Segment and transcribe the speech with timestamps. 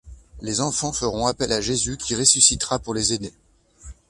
[0.41, 3.31] Les enfants feront appel à Jésus qui ressuscitera pour les aider.